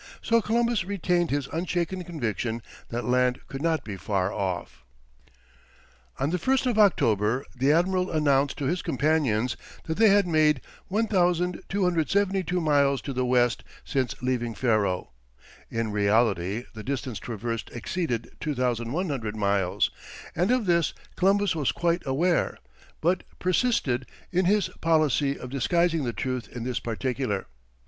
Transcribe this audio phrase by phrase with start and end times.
[0.23, 4.83] So Columbus retained his unshaken conviction that land could not be far off.
[6.17, 10.61] On the 1st of October, the admiral announced to his companions that they had made
[10.87, 15.11] 1272 miles to the west since leaving Ferro;
[15.69, 19.91] in reality, the distance traversed exceeded 2100 miles,
[20.35, 22.57] and of this Columbus was quite aware,
[23.01, 27.45] but persisted in his policy of disguising the truth in this particular.